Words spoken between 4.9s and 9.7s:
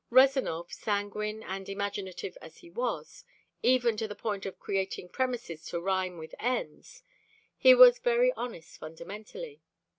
premises to rhyme with ends, was very honest fundamentally.